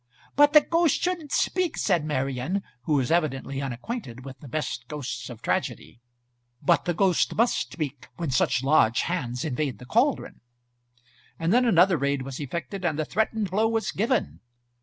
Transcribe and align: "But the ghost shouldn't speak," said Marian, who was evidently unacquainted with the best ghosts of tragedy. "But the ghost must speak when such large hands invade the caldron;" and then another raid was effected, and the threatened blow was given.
"But 0.35 0.53
the 0.53 0.61
ghost 0.61 0.99
shouldn't 0.99 1.31
speak," 1.31 1.77
said 1.77 2.03
Marian, 2.03 2.63
who 2.85 2.93
was 2.93 3.11
evidently 3.11 3.61
unacquainted 3.61 4.25
with 4.25 4.39
the 4.39 4.47
best 4.47 4.87
ghosts 4.87 5.29
of 5.29 5.43
tragedy. 5.43 6.01
"But 6.59 6.85
the 6.85 6.95
ghost 6.95 7.35
must 7.35 7.71
speak 7.71 8.07
when 8.17 8.31
such 8.31 8.63
large 8.63 9.01
hands 9.01 9.45
invade 9.45 9.77
the 9.77 9.85
caldron;" 9.85 10.41
and 11.37 11.53
then 11.53 11.65
another 11.65 11.97
raid 11.99 12.23
was 12.23 12.39
effected, 12.39 12.83
and 12.83 12.97
the 12.97 13.05
threatened 13.05 13.51
blow 13.51 13.67
was 13.67 13.91
given. 13.91 14.39